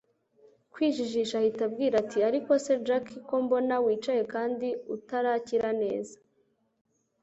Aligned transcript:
kwijijisha 0.73 1.35
ahita 1.41 1.61
ambwira 1.67 1.95
ati 2.03 2.17
ariko 2.29 2.51
se 2.65 2.73
jack, 2.87 3.05
ko 3.27 3.35
mbona 3.43 3.75
wicaye 3.85 4.23
kandi 4.33 4.67
utarakira 4.95 5.67
neza 5.81 6.15